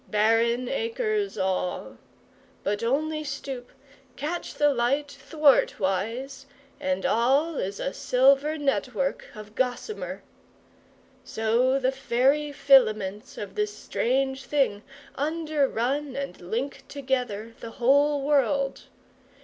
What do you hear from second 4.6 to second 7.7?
light thwartwise and all